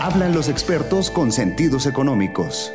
[0.00, 2.72] Hablan los expertos con sentidos económicos.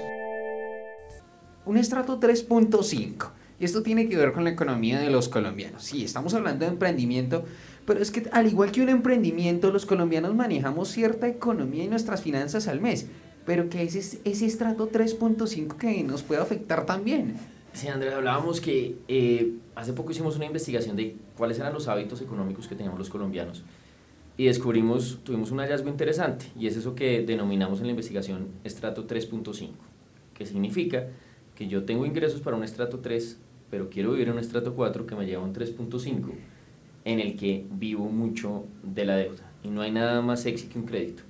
[1.65, 3.29] Un estrato 3.5.
[3.59, 5.83] Y esto tiene que ver con la economía de los colombianos.
[5.83, 7.45] Sí, estamos hablando de emprendimiento,
[7.85, 12.21] pero es que al igual que un emprendimiento, los colombianos manejamos cierta economía y nuestras
[12.21, 13.05] finanzas al mes.
[13.45, 17.35] Pero que es ese estrato 3.5 que nos puede afectar también.
[17.73, 22.21] Sí, Andrés, hablábamos que eh, hace poco hicimos una investigación de cuáles eran los hábitos
[22.21, 23.63] económicos que teníamos los colombianos
[24.41, 29.05] y descubrimos, tuvimos un hallazgo interesante y es eso que denominamos en la investigación estrato
[29.05, 29.69] 3.5,
[30.33, 31.09] que significa
[31.53, 33.37] que yo tengo ingresos para un estrato 3,
[33.69, 36.31] pero quiero vivir en un estrato 4 que me lleva a un 3.5,
[37.05, 40.79] en el que vivo mucho de la deuda y no hay nada más sexy que
[40.79, 41.21] un crédito.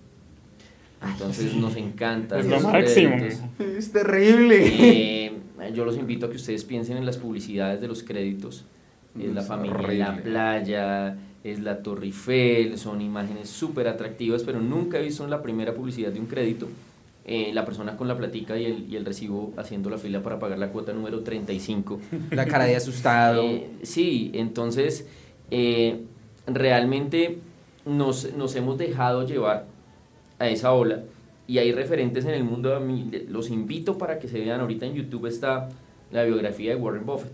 [1.05, 2.39] Entonces nos encanta.
[2.39, 3.17] Es lo máximo.
[3.59, 4.63] Es terrible.
[4.63, 5.33] Eh,
[5.73, 8.63] yo los invito a que ustedes piensen en las publicidades de los créditos.
[9.19, 14.62] Es la familia en la playa, es la Torre Eiffel, son imágenes súper atractivas, pero
[14.62, 16.67] nunca he visto en la primera publicidad de un crédito
[17.23, 20.39] eh, la persona con la platica y el, y el, recibo haciendo la fila para
[20.39, 22.00] pagar la cuota número 35.
[22.31, 23.44] La cara de asustado.
[23.44, 25.08] Eh, sí, entonces
[25.52, 26.02] eh,
[26.48, 27.38] realmente
[27.86, 29.67] nos, nos hemos dejado llevar
[30.39, 31.03] a esa ola
[31.48, 34.88] y hay referentes en el mundo, a mí, los invito para que se vean, ahorita
[34.88, 35.70] en YouTube está
[36.11, 37.33] la biografía de Warren Buffett.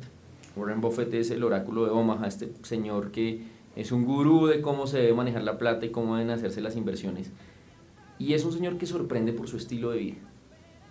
[0.57, 3.41] Warren Buffett es el oráculo de Omaha, este señor que
[3.77, 6.75] es un gurú de cómo se debe manejar la plata y cómo deben hacerse las
[6.75, 7.31] inversiones.
[8.19, 10.17] Y es un señor que sorprende por su estilo de vida.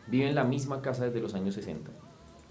[0.06, 1.90] Vive en la misma casa desde los años 60.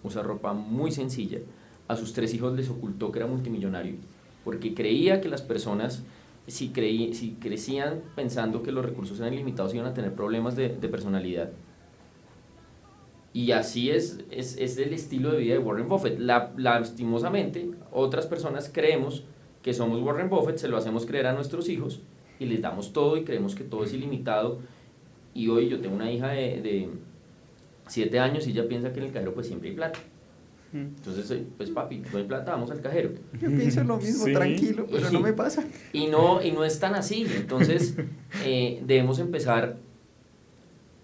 [0.03, 1.39] Usa ropa muy sencilla.
[1.88, 3.95] A sus tres hijos les ocultó que era multimillonario
[4.45, 6.03] porque creía que las personas
[6.47, 10.69] si, creí, si crecían pensando que los recursos eran limitados iban a tener problemas de,
[10.69, 11.50] personalidad.
[13.33, 16.19] Y así es, es, es, el estilo de vida de Warren Buffett.
[16.19, 19.23] La, lastimosamente, otras personas creemos
[19.66, 21.99] que somos Warren Buffett, se lo hacemos creer a nuestros hijos
[22.38, 24.59] y les damos todo y creemos que todo es ilimitado.
[25.33, 26.89] Y hoy yo tengo una hija de, de
[27.88, 29.97] 7 años y ella piensa que en el cajero pues siempre hay plata.
[30.72, 33.09] Entonces, eh, pues papi, no hay plata, vamos al cajero.
[33.41, 35.66] Yo pienso lo mismo, tranquilo, pero no me pasa.
[35.94, 37.25] Y no, y no es tan así.
[37.35, 37.97] Entonces,
[38.45, 39.78] eh, debemos empezar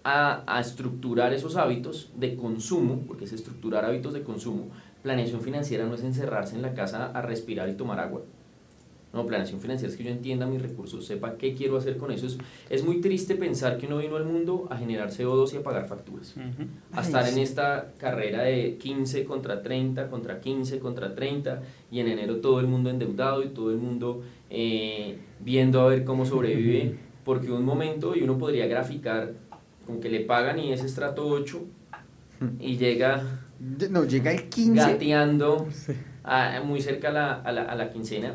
[0.04, 4.68] a, a, estructurar esos hábitos de consumo, porque es estructurar hábitos de consumo.
[5.02, 8.22] Planeación financiera no es encerrarse en la casa a respirar y tomar agua.
[9.12, 12.26] No, planeación financiera es que yo entienda mis recursos, sepa qué quiero hacer con eso.
[12.26, 12.38] Es,
[12.70, 15.86] es muy triste pensar que uno vino al mundo a generar CO2 y a pagar
[15.86, 16.34] facturas.
[16.34, 16.66] Uh -huh.
[16.92, 22.08] A estar en esta carrera de 15 contra 30, contra 15, contra 30, y en
[22.08, 26.96] enero todo el mundo endeudado y todo el mundo eh, viendo a ver cómo sobrevive,
[27.22, 29.34] porque un momento, y uno podría graficar
[29.86, 31.60] con que le pagan y es estrato 8,
[32.60, 33.22] y llega...
[33.90, 34.74] No, llega el 15.
[34.74, 35.68] Gateando
[36.24, 38.34] a, muy cerca a la, a la, a la quincena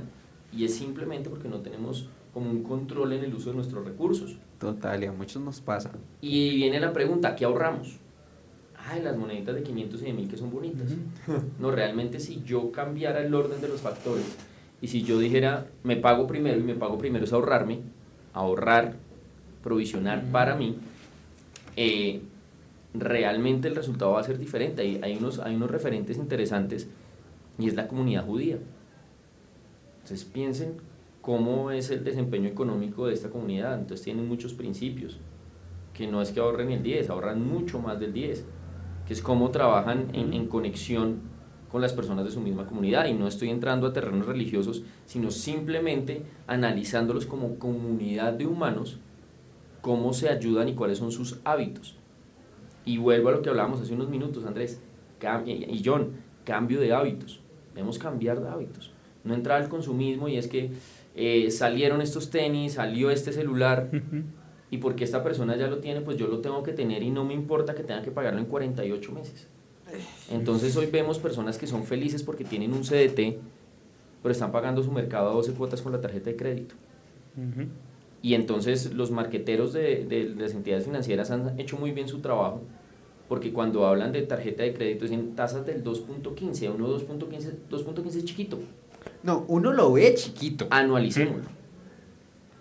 [0.54, 4.38] y es simplemente porque no tenemos como un control en el uso de nuestros recursos.
[4.60, 5.92] Total, y a muchos nos pasa.
[6.22, 7.98] Y viene la pregunta, ¿qué ahorramos?
[8.90, 10.92] Ay, las moneditas de 500 y de 1000 que son bonitas.
[11.28, 11.42] Uh -huh.
[11.60, 14.26] No, realmente si yo cambiara el orden de los factores
[14.82, 17.80] y si yo dijera, me pago primero y me pago primero es ahorrarme,
[18.34, 18.96] ahorrar,
[19.64, 20.32] provisionar uh -huh.
[20.32, 20.78] para mí,
[21.76, 22.22] eh,
[22.94, 24.82] realmente el resultado va a ser diferente.
[24.82, 26.88] Hay, hay, unos, hay unos referentes interesantes
[27.58, 28.60] y es la comunidad judía.
[30.08, 30.78] Entonces piensen
[31.20, 33.78] cómo es el desempeño económico de esta comunidad.
[33.78, 35.20] Entonces tienen muchos principios,
[35.94, 38.46] que no es que ahorren el 10, ahorran mucho más del 10,
[39.06, 41.20] que es cómo trabajan en, en conexión
[41.70, 43.08] con las personas de su misma comunidad.
[43.08, 49.00] Y no estoy entrando a terrenos religiosos, sino simplemente analizándolos como comunidad de humanos,
[49.82, 51.98] cómo se ayudan y cuáles son sus hábitos.
[52.86, 54.82] Y vuelvo a lo que hablábamos hace unos minutos, Andrés
[55.46, 56.12] y John,
[56.46, 57.42] cambio de hábitos.
[57.74, 58.94] Debemos cambiar de hábitos
[59.28, 60.72] no entrar al consumismo y es que
[61.16, 63.90] eh, salieron estos tenis, salió este celular
[64.70, 67.26] y porque esta persona ya lo tiene, pues yo lo tengo que tener y no
[67.26, 69.48] me importa que tenga que pagarlo en 48 meses.
[70.30, 73.40] Entonces hoy vemos personas que son felices porque tienen un CDT,
[74.22, 76.76] pero están pagando su mercado a 12 cuotas con la tarjeta de crédito.
[78.22, 82.62] Y entonces los marqueteros de, de, las entidades financieras han hecho muy bien su trabajo,
[83.30, 88.26] porque cuando hablan de tarjeta de crédito dicen tasas del 2.15, uno 2.15, 2.15 es
[88.26, 88.60] chiquito.
[89.24, 90.68] No, uno lo ve chiquito.
[90.70, 91.58] Anualicémoslo.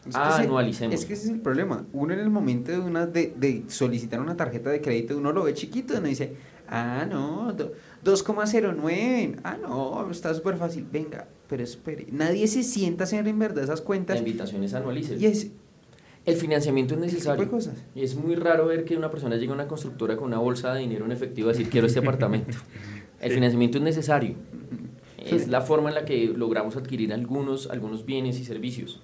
[0.06, 0.98] Es que Anualicémoslo.
[0.98, 1.84] Es que ese es el problema.
[1.92, 5.44] Uno en el momento de, una, de, de solicitar una tarjeta de crédito, uno lo
[5.44, 5.94] ve chiquito.
[5.98, 6.34] Uno dice,
[6.68, 9.40] ah, no, 2,09.
[9.44, 10.86] Ah, no, está súper fácil.
[10.90, 12.06] Venga, pero espere.
[12.10, 14.16] Nadie se sienta a hacer en verdad esas cuentas.
[14.16, 15.20] La invitación es anualices.
[15.20, 15.48] Y es,
[16.24, 17.48] el financiamiento es necesario.
[17.50, 17.84] Cosas.
[17.94, 20.72] Y es muy raro ver que una persona llegue a una constructora con una bolsa
[20.74, 22.56] de dinero en efectivo a decir, quiero este apartamento.
[23.20, 24.34] El financiamiento es necesario
[25.34, 29.00] es la forma en la que logramos adquirir algunos, algunos bienes y servicios.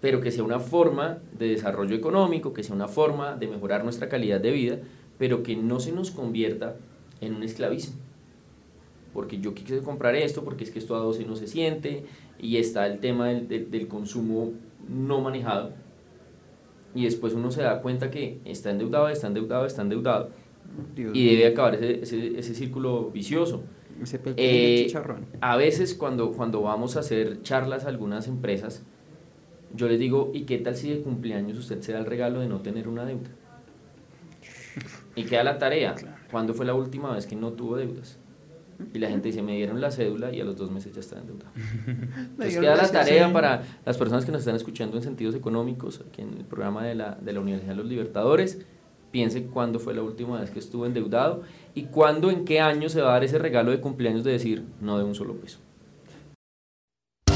[0.00, 4.08] pero que sea una forma de desarrollo económico, que sea una forma de mejorar nuestra
[4.08, 4.78] calidad de vida,
[5.18, 6.76] pero que no se nos convierta
[7.20, 7.96] en un esclavismo.
[9.12, 12.04] Porque yo quise comprar esto, porque es que esto a 12 no se siente,
[12.38, 14.52] y está el tema del, del, consumo
[14.88, 15.72] no manejado,
[16.94, 20.30] y después uno se da cuenta que está endeudado, está endeudado, está endeudado,
[20.96, 23.62] y debe acabar ese, ese, ese círculo vicioso.
[24.36, 24.92] Eh,
[25.40, 28.82] a veces cuando, cuando vamos a hacer charlas a algunas empresas,
[29.74, 32.48] yo les digo, ¿y qué tal si de cumpleaños usted se da el regalo de
[32.48, 33.30] no tener una deuda?
[35.14, 35.94] Y queda la tarea.
[36.30, 38.18] ¿Cuándo fue la última vez que no tuvo deudas?
[38.92, 41.18] Y la gente dice, me dieron la cédula y a los dos meses ya está
[41.18, 41.50] endeudado.
[41.86, 46.22] Entonces queda la tarea para las personas que nos están escuchando en sentidos económicos, aquí
[46.22, 48.66] en el programa de la, de la Universidad de los Libertadores,
[49.16, 51.40] piense cuándo fue la última vez que estuvo endeudado
[51.74, 54.66] y cuándo, en qué año se va a dar ese regalo de cumpleaños de decir,
[54.78, 55.56] no de un solo peso.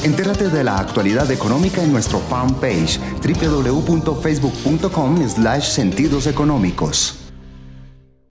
[0.04, 7.29] Entérate de la actualidad económica en nuestro fanpage www.facebook.com slash sentidos económicos.